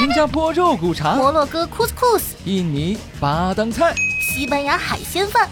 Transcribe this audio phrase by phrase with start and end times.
[0.00, 5.46] 新加坡肉骨茶，摩洛哥 couscous，印尼巴当菜，西班牙海鲜饭。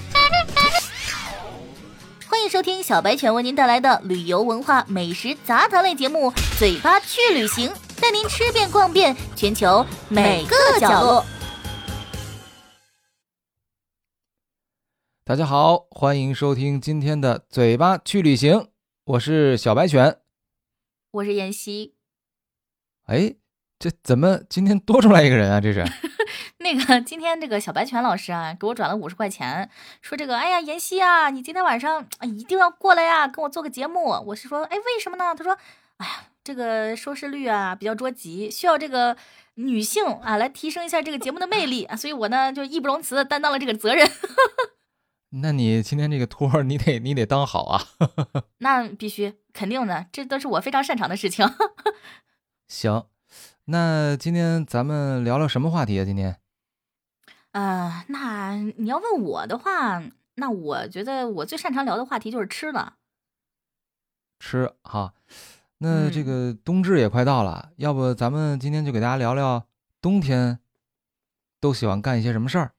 [2.26, 7.68] 欢迎收听小白犬为您带来的旅游文化美食杂谈类节目《嘴巴去旅行》，
[8.00, 11.26] 带您吃遍逛遍全球每个角落。
[15.26, 18.54] 大家好，欢迎收听今天的《嘴巴去旅行》，
[19.04, 20.20] 我是小白犬。
[21.10, 21.96] 我是妍希。
[23.04, 23.34] 哎，
[23.78, 25.60] 这怎么今天多出来一个人啊？
[25.60, 25.84] 这是
[26.58, 29.70] 那个今天这个小白犬老师啊，给我转了五十块钱，
[30.02, 34.06] 说这个哎呀，妍希啊，你今天晚上一定要过来呀，跟我做个节目。
[34.26, 35.32] 我是说，哎，为什么呢？
[35.34, 35.56] 他说，
[35.98, 39.16] 哎呀，这个收视率啊比较着急，需要这个
[39.54, 44.10] 女性啊来提升一下这个节目的魅力啊，所以我呢就义不容辞的担当了这个责任。
[45.40, 47.84] 那你今天这个托儿，你得你得当好啊。
[48.58, 51.48] 那必须肯定的，这都是我非常擅长的事情。
[52.66, 53.06] 行，
[53.70, 56.04] 那今天咱们聊聊什么话题啊？
[56.06, 56.40] 今天，
[57.52, 60.02] 呃，那你要问我的话，
[60.36, 62.94] 那我觉得我最擅长聊的话题就是吃了。
[64.40, 65.12] 吃哈，
[65.78, 69.66] 那这个冬至也快到了，要不咱们今天就给大家聊聊
[70.00, 70.60] 冬天
[71.60, 72.72] 都喜欢干一些什么事儿？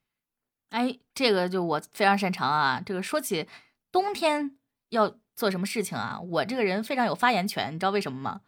[0.70, 2.82] 哎，这个就我非常擅长啊。
[2.84, 3.48] 这个说起
[3.92, 4.58] 冬天
[4.90, 8.42] 要做什么事情啊，我这个人非常有发言权，你知道为什么吗？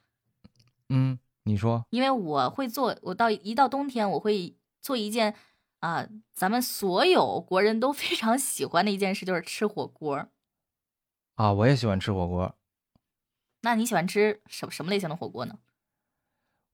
[0.89, 1.20] 嗯。
[1.44, 5.36] 你说，因为我会做，我到一到冬天，我会做一件
[5.80, 10.28] 啊，咱们所有国人都非常喜欢的一件事，就是吃火锅。
[11.36, 12.56] 啊，我也喜欢吃火锅。
[13.61, 15.58] 那你喜欢吃什什么类型的火锅呢？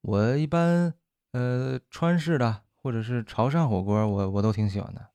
[0.01, 0.93] 我一般
[1.31, 5.11] 呃，川式的或者是潮汕火锅，我我都挺喜欢的。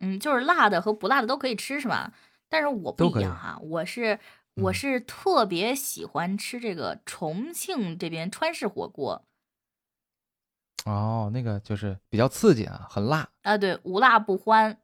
[0.00, 2.12] 嗯，就是辣的和不辣的都可以吃，是吗？
[2.48, 4.20] 但是我不一样哈，我是。
[4.62, 9.24] 我是特别喜欢吃这个重庆这边川式火锅，
[10.84, 14.78] 哦，那个就是比较刺激啊，很辣啊，对，无辣不欢，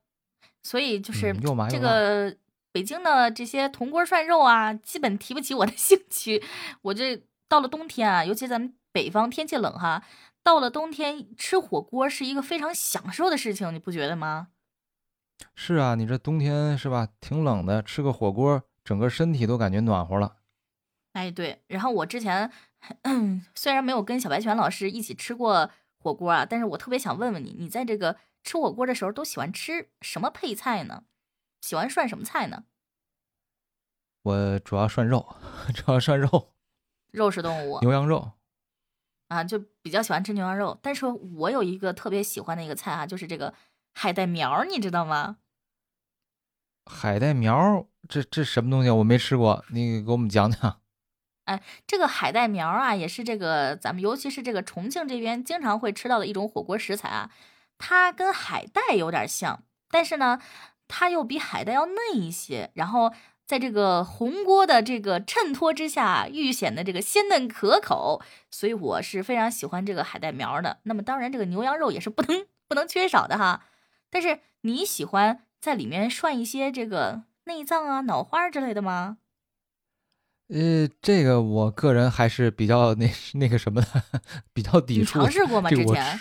[0.62, 1.32] 所以就是
[1.70, 2.36] 这个
[2.72, 6.42] 北京的这些铜锅涮肉啊，基本提不起我的 兴趣。
[6.82, 10.04] 我这到了冬天啊，尤其咱们北方天气冷哈，
[10.42, 14.48] 到了冬天吃火锅是一个非常享受的事情，你不觉得吗？
[15.54, 18.64] 是啊，你这冬天是吧，挺冷的，吃个火锅。
[18.90, 20.38] 整个身体都感觉暖和了，
[21.12, 21.62] 哎，对。
[21.68, 22.50] 然后我之前
[23.54, 25.70] 虽然没有跟小白犬老师一起吃过
[26.00, 31.04] 火锅啊，但是我特别想问问你，你在这个吃火锅的时候都喜欢吃什么配菜呢？
[31.60, 32.64] 喜欢涮什么菜呢？
[34.24, 35.36] 我主要涮肉，
[35.72, 36.50] 主要涮肉，
[37.12, 38.32] 肉食动物，牛羊肉
[39.28, 40.76] 啊，就比较喜欢吃牛羊肉。
[40.82, 43.54] 但是我有一个特别喜欢的一个菜啊，就是这个
[43.94, 45.36] 海带苗，你知道吗？
[46.86, 47.86] 海带苗。
[48.08, 48.90] 这这什么东西？
[48.90, 50.80] 我没吃过，你给我们讲讲。
[51.44, 57.30] 哎，这个海带苗啊，也是这个咱们尤其是这个重庆这边经常会吃到的一种火锅食材啊。
[57.78, 60.40] 它跟海带有点像，但是呢，
[60.86, 62.70] 它又比海带要嫩一些。
[62.74, 63.12] 然后
[63.46, 68.22] 在这个红锅的这个衬托之下，愈显得这个鲜嫩可口。
[68.50, 70.78] 所以我是非常喜欢这个海带苗的。
[70.84, 73.64] 那么当然，这个牛羊肉也是不能 不能缺少的哈。
[74.10, 77.22] 但是你喜欢在里面涮一些这个？
[77.44, 79.18] 内脏啊、脑花之类的吗？
[80.48, 84.02] 呃，这个我个人还是比较那 那个什么的，
[84.52, 85.20] 比较抵触。
[85.20, 85.70] 尝试过吗？
[85.70, 86.18] 之前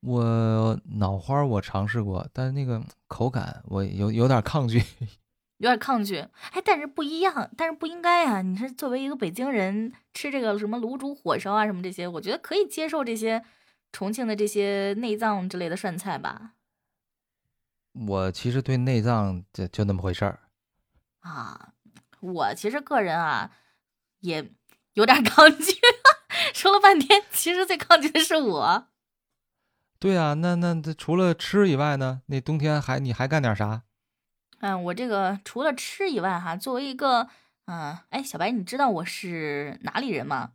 [0.00, 4.78] 我脑花我尝试过，但是那个口感我有有点抗拒，
[5.58, 6.18] 有点抗拒。
[6.52, 8.40] 哎，但是不一样，但是不应该啊！
[8.40, 13.42] 你是作为一个北京人，吃这个什么卤煮、火烧啊什么这些，我觉得可以接受这些
[13.90, 16.52] 重庆的这些内脏之类的涮菜吧。
[18.06, 20.40] 我其实对内脏就就那么回事儿
[21.20, 21.72] 啊，
[22.20, 23.50] 我其实个人啊
[24.20, 24.52] 也
[24.94, 25.72] 有点抗拒，
[26.54, 28.88] 说了半天，其实最抗拒的是我。
[29.98, 32.22] 对啊，那那除了吃以外呢？
[32.26, 33.82] 那冬天还你还干点啥？
[34.60, 37.28] 嗯，我这个除了吃以外哈，作为一个
[37.66, 40.52] 嗯，哎，小白，你知道我是哪里人吗？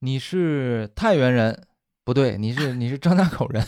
[0.00, 1.66] 你是太原人？
[2.04, 3.66] 不对，你是你是张家口人。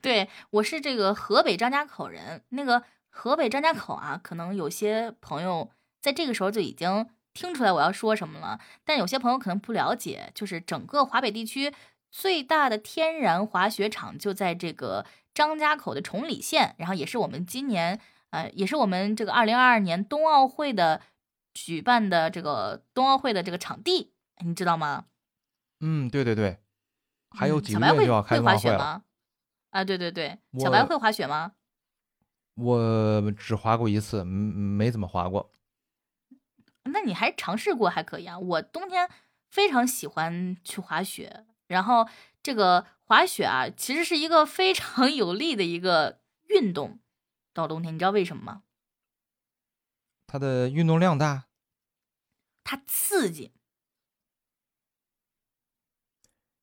[0.00, 2.42] 对，我是这个河北张家口人。
[2.50, 5.70] 那个河北张家口啊，可能有些朋友
[6.00, 8.60] 在这个时候就已经听出来我要说什么了。
[8.84, 11.72] 但有些朋友可能不了解，就是整个华北地区
[12.10, 15.04] 最大的天然滑雪场就在这个
[15.34, 18.00] 张家口的崇礼县，然后也是我们今年
[18.30, 21.00] 呃，也是我们这个二零二二年冬奥会的
[21.54, 24.12] 举办的这个冬奥会的这个场地，
[24.44, 25.06] 你知道吗？
[25.80, 26.58] 嗯，对对对，
[27.30, 29.02] 还有几个月就要开冬奥会了。
[29.72, 31.52] 啊，对对对，小白会滑雪吗？
[32.54, 35.50] 我只滑过一次，没怎么滑过。
[36.84, 38.38] 那你还尝试过还可以啊。
[38.38, 39.08] 我冬天
[39.48, 42.06] 非常喜欢去滑雪，然后
[42.42, 47.00] 这个滑雪啊，其实是一个非常有利的一个运动。
[47.54, 48.62] 到冬天，你知道为什么吗？
[50.26, 51.46] 它的运动量大，
[52.64, 53.52] 它刺激，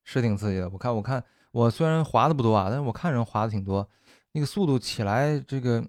[0.03, 0.69] 是挺刺激的。
[0.69, 3.89] 我看，我看，我虽然滑的不多啊，但是我看人滑的挺多，
[4.33, 5.83] 那个速度起来这个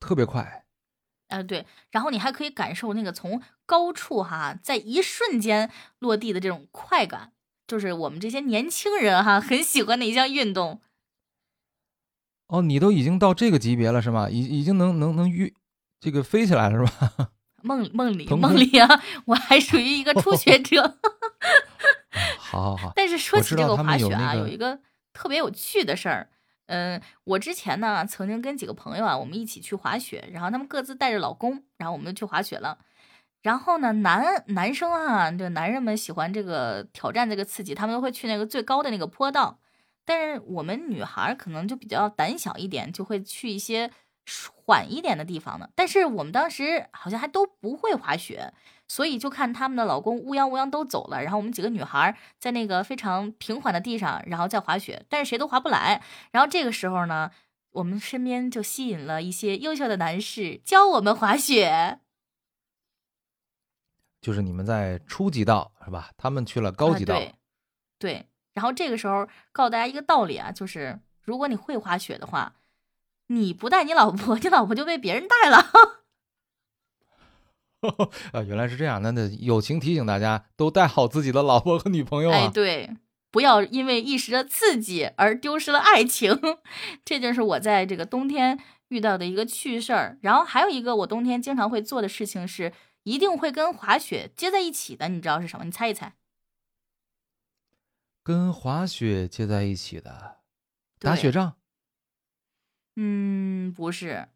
[0.00, 0.64] 特别快。
[1.28, 7.32] 呃，对，然后你还可以感受那个从高处哈，在一瞬间落地的这种快感，
[7.66, 10.80] 就是我们这些年轻人哈很喜欢的一项运动。
[12.46, 14.30] 哦，你都已经到这个级别了是吗？
[14.30, 15.52] 已已经能能能运
[15.98, 17.30] 这个飞起来了是吧？
[17.62, 20.98] 梦梦里梦里啊，我还属于一个初学者。
[22.38, 22.92] 好好好。
[22.94, 24.78] 但是说起这个滑雪啊，有一个
[25.16, 26.28] 特别有趣的事儿。
[26.66, 32.76] 嗯，我之前呢曾经跟几个朋友啊，我们一起去滑雪，然后他们各自带着老公，然后我们就去滑雪了。
[33.40, 39.58] 然后呢，男男生啊，就男人们喜欢这个挑战这个刺激，他们都会去那个最高的那个坡道。
[40.04, 43.90] 但是我们女孩可能就比较胆小一点，就会去一些
[44.52, 45.70] 缓一点的地方呢。
[45.74, 48.52] 但是我们当时好像还都不会滑雪。
[48.88, 56.02] 所以就看他们的老公乌泱乌泱都走了，然后我们几个女孩在那个非常平缓的地上，然后在滑雪，但是谁都滑不来。
[56.30, 57.30] 然后这个时候呢，
[57.72, 62.00] 我们身边就吸引了一些优秀的男士教我们滑雪。
[64.22, 66.10] 就是你们在初级道是吧？
[66.16, 67.14] 他们去了高级道。
[67.14, 67.34] 对。
[67.98, 68.26] 对。
[68.54, 72.54] 然后这个时候告诉大家一个道理啊，就是如果你会滑雪的话，
[73.26, 76.05] 你不带你老婆， 你老婆就被别人带了。
[78.32, 79.00] 啊，原来是这样。
[79.02, 82.36] 那那友情提醒大家，都带好自己的老婆和女朋友啊。
[82.36, 82.96] 哎，对，
[83.30, 86.38] 不要因为一时的刺激而丢失了爱情。
[87.04, 90.18] 这就是我在这个冬天遇到的一个趣事儿。
[90.22, 92.72] 然后还有一个我冬天经常会做的事情是，
[93.04, 95.08] 一定会跟滑雪接在一起的。
[95.08, 95.64] 你知道是什么？
[95.64, 96.14] 你猜一猜。
[98.22, 100.38] 跟滑雪接在一起的，
[100.98, 101.54] 打雪仗。
[102.96, 104.28] 嗯，不是。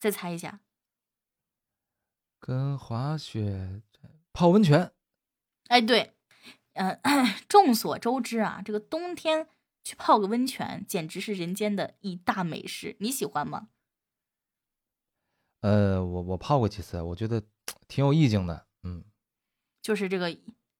[0.00, 0.58] 再猜一下。
[2.44, 3.80] 跟滑雪、
[4.32, 4.90] 泡温泉，
[5.68, 6.12] 哎，对，
[6.72, 6.98] 嗯，
[7.48, 9.46] 众所周知啊，这个冬天
[9.84, 12.96] 去泡个温泉，简直是人间的一大美食。
[12.98, 13.68] 你喜欢吗？
[15.60, 17.44] 呃，我我泡过几次，我觉得
[17.86, 18.66] 挺有意境的。
[18.82, 19.04] 嗯，
[19.80, 20.36] 就是这个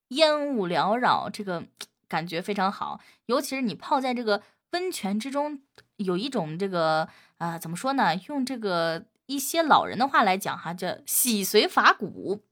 [0.09, 1.65] 烟雾缭绕，这个
[2.09, 2.99] 感觉非常好。
[3.27, 5.61] 尤其是你泡在这个温泉之中，
[5.95, 7.07] 有一种这个
[7.37, 8.13] 啊，怎么说呢？
[8.27, 9.05] 用这个。
[9.25, 12.43] 一些老人的话来讲，哈，叫洗髓伐骨，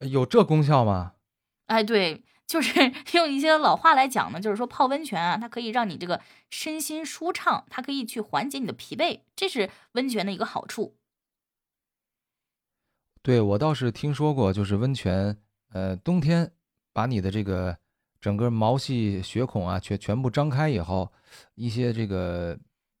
[0.00, 1.14] 有这功效吗？
[1.66, 6.20] 哎，对，就是 用一些老话来讲呢，就是说泡温泉啊，它可以让你这个
[6.50, 10.96] 身心舒畅，它可以去缓解你的疲惫，这是温泉的一个好处。
[13.22, 15.38] 对我倒是听说过，就是温泉，
[15.72, 16.52] 呃，冬天
[16.92, 17.78] 把你的这个
[18.20, 21.10] 整个毛细血孔啊，全全部张开以后，
[21.54, 22.58] 一些这个。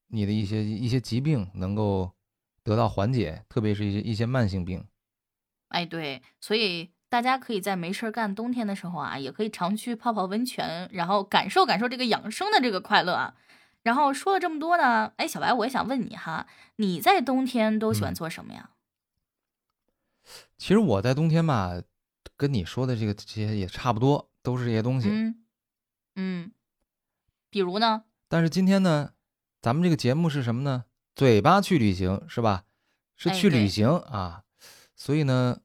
[0.08, 2.12] 你的一些一些疾病能够
[2.62, 4.86] 得到缓解，特别是一些一些慢性病。
[5.68, 13.34] 哎，对，所以大家可以在没事儿干冬天的时候啊，也可以常去泡泡温泉，然后感受感受这个养生的这个快乐啊。
[13.82, 16.46] 然后说了这么多呢，哎，小白，我也想问你哈，
[16.76, 18.70] 你在冬天都喜欢做什么呀？
[20.58, 21.80] 其实我在冬天吧，
[22.36, 25.08] 跟你说的这个这些也差不多，都是这些东西。
[25.08, 25.42] 嗯
[26.16, 26.52] 嗯，
[27.48, 28.04] 比如呢？
[28.26, 29.12] 但是今天呢？
[29.60, 30.84] 咱们这个节目是什么呢？
[31.16, 32.64] 嘴巴去旅行是吧？
[33.16, 34.44] 是去旅行啊。
[34.94, 35.58] 所以呢，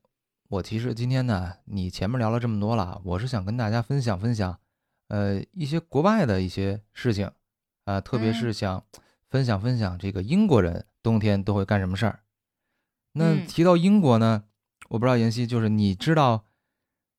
[0.48, 4.60] 我其实今天呢，你前面聊了这么多了，我是想跟大家分享分享，
[5.10, 7.30] 呃，一些国外的一些事情，
[7.86, 8.84] 啊，特别是想
[9.30, 12.22] 分享分享这个英国人冬天都会干什么事儿。
[13.14, 14.46] 那提到英国呢，
[14.90, 16.46] 我不知道妍希，就是你知道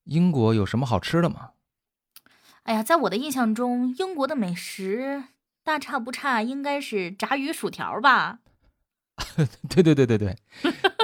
[0.04, 1.52] 英国有什么好吃的吗？
[2.64, 5.25] 哎呀，在我的印象中，英国的美食。
[5.64, 8.40] 大差不差，应该是炸鱼薯条吧？
[9.71, 10.37] 对对对对对，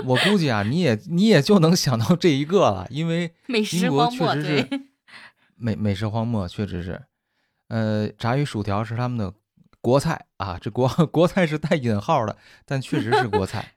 [0.05, 4.69] 我估计啊，你也你也就能想到这一个了，因为 美食荒漠，对，
[5.57, 7.03] 美美食荒漠确实是，
[7.69, 9.33] 呃，炸鱼薯条是他们的
[9.81, 12.37] 国菜啊，这国国菜是带引号的，
[12.67, 13.77] 但确实是国菜。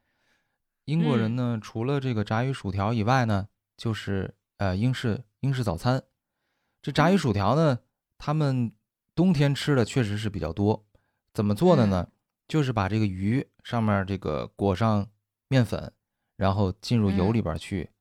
[0.85, 3.47] 英国人呢，除了这个炸鱼薯条以外呢，
[3.77, 6.03] 就是呃英式英式早餐。
[6.81, 7.79] 这炸鱼薯条呢，
[8.17, 8.73] 他们。
[9.15, 10.85] 冬天吃的确实是比较多，
[11.33, 12.09] 怎么做的呢？
[12.47, 15.09] 就是把这个鱼上面这个裹上
[15.47, 15.93] 面粉，
[16.35, 17.91] 然后进入油里边去，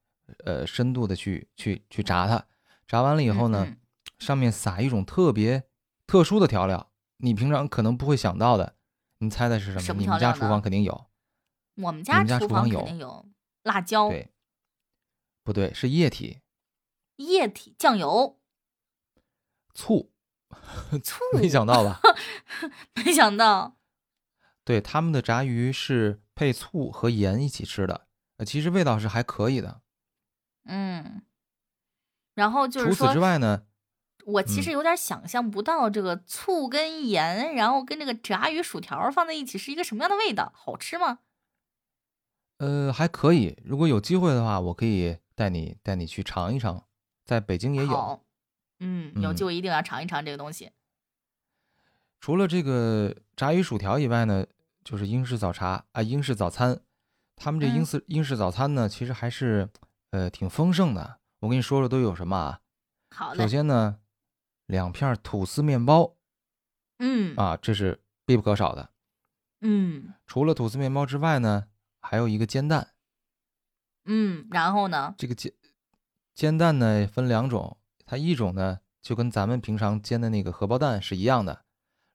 [0.45, 2.47] 呃，深度的去去去炸它。
[2.87, 3.76] 炸完了以后呢，
[4.19, 5.64] 上面撒一种特别
[6.07, 8.76] 特殊的调料，你平常可能不会想到的。
[9.19, 10.00] 你猜猜是什么？
[10.00, 11.07] 你们家厨房肯定有。
[11.76, 13.26] 我们家厨房肯定有
[13.62, 14.09] 辣椒。
[14.09, 14.31] 对，
[15.42, 16.40] 不对，是液体。
[17.16, 18.40] 液体酱油、
[19.73, 20.12] 醋，
[21.02, 22.00] 醋，没想到吧？
[22.94, 23.76] 没想到，
[24.64, 28.06] 对，他们的炸鱼是配醋和盐一起吃的，
[28.37, 29.80] 呃，其实味道是还可以的。
[30.64, 31.23] 嗯，
[32.35, 33.64] 然后就除此之外呢，
[34.25, 41.18] 我其嗯实有点想象不到这个醋跟盐，然后跟这个炸鱼薯条放在一起是一个什么样的味道，好吃吗？
[42.59, 43.59] 呃，还可以。
[43.64, 46.87] 如果有机会的话，我可以带你带你去尝一尝，
[47.25, 48.25] 在北京也有。
[48.83, 50.71] 好，嗯，有机嗯会一定要尝一尝这个东西。
[52.21, 54.47] 除了这个炸鱼薯条以外呢，
[54.85, 56.81] 就是英式早茶啊，英式早餐。
[57.37, 59.69] 他们这英嗯式英式早餐呢，其实还是
[60.11, 61.19] 呃挺丰盛的。
[61.41, 62.61] 我跟你说说都有什么啊？
[63.11, 63.99] 好首，先呢，
[64.67, 66.17] 两片吐司面包
[66.99, 68.91] 嗯啊，这是必不可少的。
[69.61, 71.67] 嗯除了吐司面包之外呢，
[72.01, 72.95] 还有一个煎蛋。
[74.05, 75.15] 嗯，然后呢？
[75.19, 75.53] 这个煎
[76.35, 77.77] 煎蛋呢分两种，
[78.12, 81.64] 它一种呢就跟咱们平常煎的那个荷包蛋是一样的，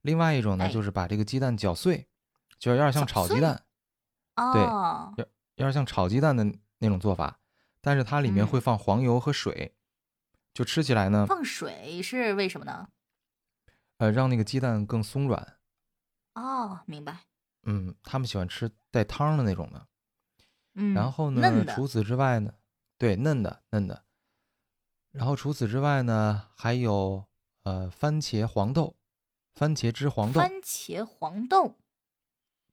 [0.04, 2.08] 另外一种呢哎就是把这个鸡蛋搅碎，
[2.60, 3.63] 就有点像炒鸡蛋，
[4.36, 6.46] 对有，有点像炒鸡蛋的
[6.77, 7.39] 那种做法，
[7.82, 9.74] 但是它里面嗯会放黄油和水，
[10.54, 12.89] 就吃起来呢，放水是为什么呢？
[13.98, 15.58] 呃，让那个鸡蛋更松软。
[16.36, 17.22] 哦，明白。
[17.63, 19.88] 嗯，他们喜欢吃带汤的那种的。
[20.75, 22.54] 嗯，然后呢除此之外呢，
[23.00, 24.04] 对，嫩的嫩的。
[25.12, 27.26] 然后除此之外呢，还有
[27.64, 28.96] 呃番茄黄豆，
[29.54, 31.78] 番茄汁黄豆，番茄黄豆，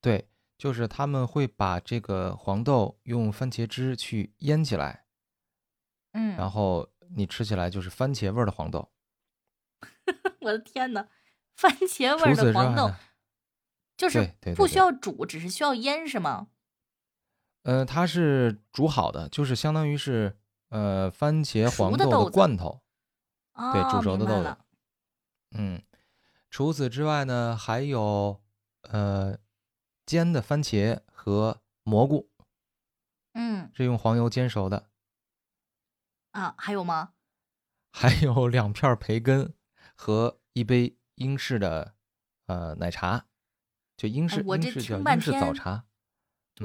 [0.01, 5.07] 对，就是他们会把这个黄豆用番茄汁去腌起来，
[6.13, 8.91] 嗯，然后你吃起来就是番茄味儿的黄豆。
[10.41, 11.09] 我的天呐，
[11.57, 12.93] 番茄味的黄豆，
[13.97, 16.49] 就是不需对要煮，只是需要腌是吗？
[17.63, 20.37] 呃，它是煮好的，就是相当于是
[20.75, 22.83] 呃番茄黄豆的罐头。
[23.53, 24.57] 哦，对煮熟的豆子
[25.53, 25.81] 嗯，
[26.51, 28.43] 除此之外呢，还有
[28.83, 29.39] 呃
[30.05, 32.29] 煎的番茄和蘑菇，
[33.35, 34.89] 嗯是用黄油煎熟的，
[36.33, 37.13] 啊，还有吗？
[37.93, 39.55] 还有两片培根
[39.95, 41.95] 和一杯英式的
[42.47, 43.27] 呃奶茶，
[43.97, 45.73] 就英式、哎我这听半英式早天茶。
[45.75, 45.85] 嗯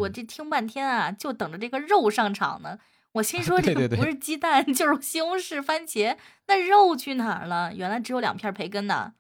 [0.02, 2.80] 我这听半天啊，就等着这个肉上场呢。
[3.14, 7.74] 我心 说这个不是鸡蛋 就是西红柿番茄，那肉去哪儿了？
[7.74, 9.16] 原来只有两片培根呢。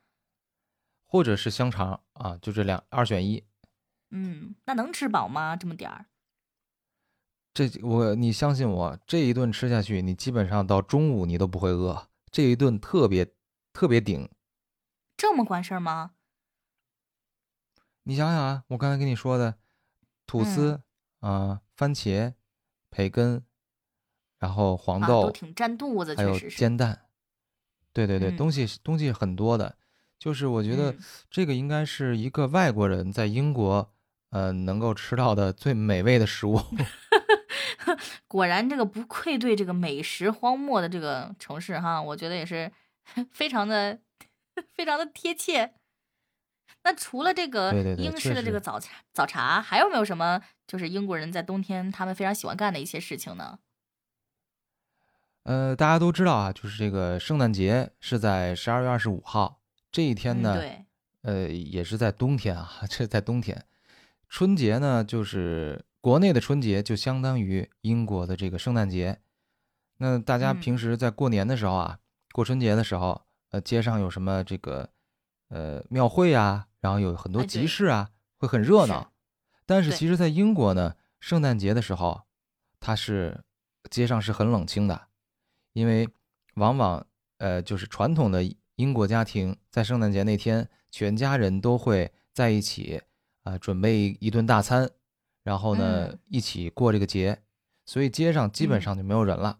[1.05, 3.43] 或者是香肠啊，就这两二选一。
[4.11, 5.55] 嗯，那能吃饱吗？
[5.55, 6.05] 这么点儿？
[7.51, 12.09] 这我你相信我，这一顿吃下去，你基本上到中午你都不会饿。
[12.31, 13.33] 这一顿特别
[13.73, 14.29] 特别顶。
[15.17, 16.11] 这么管事儿吗？
[18.03, 19.57] 你想想啊，我刚才跟你说的，
[20.27, 20.83] 吐司
[21.21, 22.35] 啊、番茄、
[22.91, 23.43] 培根，
[24.39, 26.57] 然后黄啊，豆，都挺占肚子，还有确实是。
[26.57, 27.01] 煎蛋。
[27.91, 29.75] 对对对，嗯东西东西很多的，
[30.17, 33.91] 就是我觉得嗯这个应该是一个外国人在英国
[34.29, 36.61] 呃能够吃到的最美味的食物。
[38.27, 42.71] 果然，这个不愧对这个美食荒漠的这个城市哈，我觉得也是
[43.31, 43.99] 非常的
[44.75, 45.73] 非常的贴切。
[46.83, 53.57] 那除了这个英式的这个早茶早茶，还有没有什么就是英国人在冬天他们非常喜欢干的一些事情呢？
[55.49, 60.85] 呃，大家都知道啊，就是这个圣诞节是在十二月二十五号这一天嗯，呢，对，
[61.23, 63.65] 呃，也是在冬天啊， 这在冬天。
[64.27, 69.21] 春节呢，就是国内的春节，就相当于英国的这个圣诞节。
[69.97, 71.97] 那大家嗯平时在过年的时候啊，
[72.31, 74.87] 过春节的时候，呃，街上有什么这个
[75.49, 79.11] 呃庙会啊，然后有很多集市啊，会很热是闹。
[79.65, 82.21] 但是其实，在英国呢，圣诞节的时候，
[82.79, 83.43] 它是
[83.89, 85.07] 街上是很冷清的，
[85.79, 86.07] 因为
[86.55, 87.07] 往往
[87.37, 88.43] 呃就是传统的
[88.75, 93.01] 英国家庭在圣诞节那天，全家人都会在一起
[93.43, 94.89] 啊、准备一顿大餐，
[95.41, 97.41] 然后呢、嗯一起过这个节，
[97.85, 99.59] 所以街上基本嗯上就没有人了，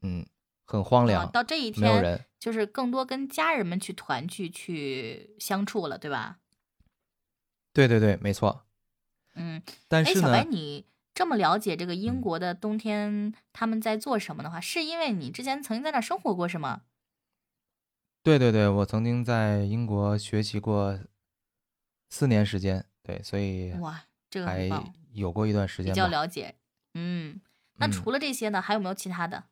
[0.00, 0.24] 嗯，
[0.64, 2.24] 很荒啊凉，到这一天没有人。
[2.38, 6.38] 就是更多跟家人们去团聚去相处了，对吧？
[7.74, 8.64] 对对对，没错。
[9.34, 16.82] 嗯，但哎，小白，是呢，你这么了解这个英嗯国的冬天他们在做什么的话，是因为你之前曾经在那儿生活过是吗？
[18.22, 20.98] 对对对，我曾经在英国学习过
[22.08, 26.06] 四年时间，对，所以哇，这个很还，有过一段时间比较。
[26.06, 26.54] 了解。
[26.94, 27.40] 嗯，
[27.78, 29.44] 那嗯除了这些呢，还有没有其他的？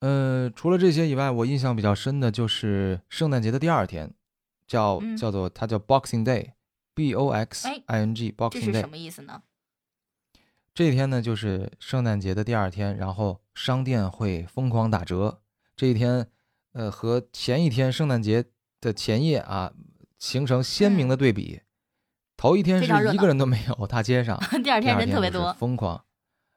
[0.00, 4.14] 呃，除了这些以外，我印象比较深的就是圣诞节的第二天，
[4.66, 9.42] 叫嗯叫做它叫 Boxing Day，B O X 哎 I N G 这 Boxing 是什 Day，么意思呢？
[10.76, 15.40] 这天呢，就是圣诞节的第二天，然后商店会疯狂打折。
[15.74, 16.28] 这一天，
[16.74, 18.44] 呃，和前一天圣诞节
[18.78, 19.72] 的前夜啊，
[20.18, 21.62] 形成鲜明的对比。
[22.36, 26.04] 头一天是一个人都没有，大街上； 第二天人特别多，疯狂，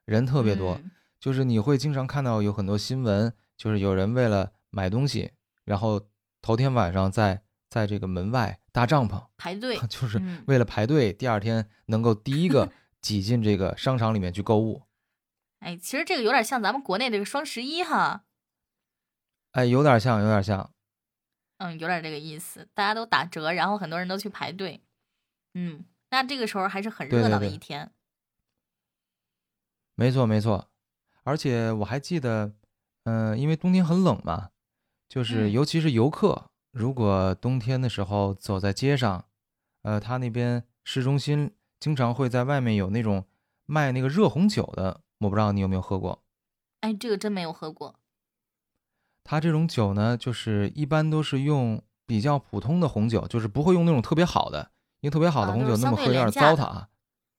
[0.04, 0.78] 人特别多。
[1.18, 5.30] 就是你会经常看到有很多新闻，就是有人为了买东西，
[5.64, 5.98] 然后
[6.42, 12.70] 头天晚上在在这个门外搭帐篷排队， 就是为了排队，第二天能够第一个。
[13.00, 14.82] 挤进这个商场里面去购物，
[15.60, 18.24] 哎，其实这个有点像咱们国内这个双十一哈，
[19.52, 20.70] 哎，有点像，有点像，
[21.58, 24.82] 嗯，有点这个意思，大家都打折，然后很多人都去排队，
[25.54, 27.90] 嗯，那这个时候还是很热闹的一天，
[29.94, 30.68] 没错没错，
[31.22, 32.52] 而且我还记得，
[33.04, 34.50] 嗯，因为冬天很冷嘛，
[35.08, 39.26] 就是尤其是游客，如果冬天的时候走在街上，
[39.82, 41.56] 呃，他那边市中心。
[41.80, 43.24] 经常会在外面有那种
[43.64, 46.22] 卖那个热红酒的，我不知道你有没有喝过。
[46.80, 47.98] 哎，这个真没有喝过。
[49.24, 56.88] 它这种酒呢，就是一般都是用比较普通的红酒，就是不会用那种特别好的，因为特别好的红酒那么喝有点糟蹋啊。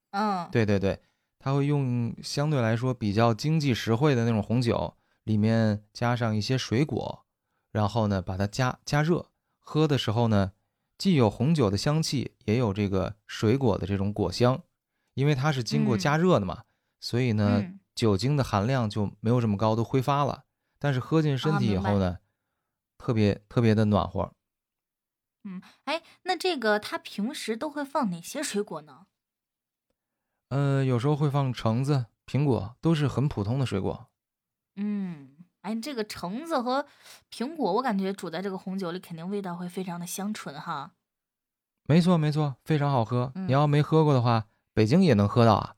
[0.10, 1.00] 嗯，对对对，
[1.38, 7.25] 他会用相对来说比较经济实惠的那种红酒，里面加上一些水果，
[7.71, 9.27] 然后呢把它加加热，
[9.60, 10.53] 喝的时候呢。
[11.01, 14.62] 既有红酒的香气，也有这个水果的这种果香，
[15.15, 16.65] 因为它是经过加热的嘛，
[17.00, 20.43] 所以呢，酒精的含量就没有这么高，都挥发了。
[20.77, 22.20] 但是喝进身体以后呢，
[23.00, 24.36] 特别特别的暖和。
[25.43, 29.08] 嗯，哎，那这个他平时都会放哪些水果呢？
[30.50, 34.05] 呃，有时候会放橙子、苹果，都是很普通的水果。
[34.75, 35.30] 嗯。
[35.62, 36.86] 哎，这个橙子和
[37.32, 40.91] 苹果，我感觉煮在这个红酒里，肯定味道会非常的香醇哈。
[41.84, 43.32] 没错，没错，非常好喝。
[43.36, 45.75] 你要没喝过的话，北京也能喝到啊。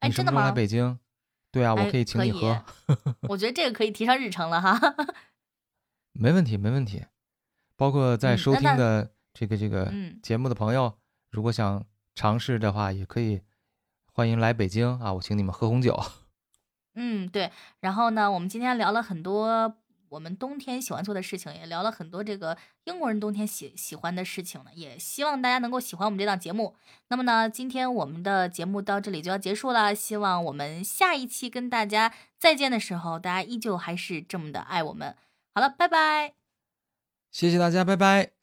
[0.00, 0.46] 哎，真的吗？
[0.46, 0.98] 来北京？
[1.50, 2.62] 对啊，我可以请你喝。
[3.28, 4.78] 我觉得这个可以提上日程了哈。
[6.12, 7.04] 没问题，没问题。
[7.76, 10.98] 包括在收听的这个这个节目的朋友，
[11.30, 13.42] 如果想尝试的话，也可以
[14.12, 15.98] 欢迎来北京啊，我请你们喝红酒。
[16.96, 17.50] 嗯，对。
[17.80, 19.74] 然后呢，我们今天聊了很多
[20.08, 24.70] 我们冬天喜欢做的事情，也聊了很多这个英国人冬天喜喜欢的事情呢。
[24.74, 26.74] 也希望大家能够喜欢我们这档节目。
[27.08, 29.94] 那么呢，今天我们的节目到这里就要结束了。
[29.94, 35.14] 希望我们下一期跟大家再见的时候，大家依旧还是这么的爱我们。
[35.54, 36.34] 好了，拜拜。
[37.30, 38.35] 谢谢大家，拜拜。